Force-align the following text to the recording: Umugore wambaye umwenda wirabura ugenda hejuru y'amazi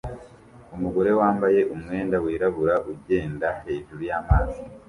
Umugore 0.75 1.11
wambaye 1.19 1.59
umwenda 1.73 2.15
wirabura 2.25 2.75
ugenda 2.91 3.47
hejuru 3.65 4.01
y'amazi 4.09 4.59